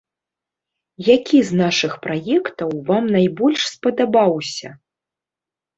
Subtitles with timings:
[1.15, 4.69] Які з нашых праектаў вам найбольш спадабаўся?